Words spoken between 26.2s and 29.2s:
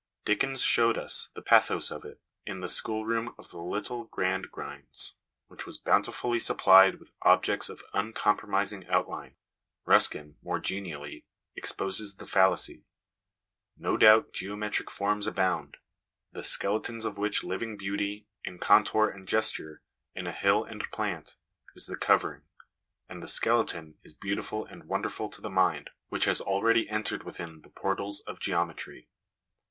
has already entered within the portals of geometry.